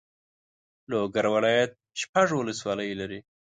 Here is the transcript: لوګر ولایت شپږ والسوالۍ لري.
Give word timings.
لوګر 0.91 1.25
ولایت 1.35 1.71
شپږ 2.01 2.27
والسوالۍ 2.35 2.91
لري. 2.99 3.19